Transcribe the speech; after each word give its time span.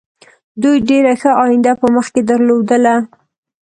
دوی 0.61 0.77
ډېره 0.89 1.13
ښه 1.21 1.31
آینده 1.43 1.71
په 1.81 1.87
مخکې 1.95 2.21
درلودله. 2.29 2.95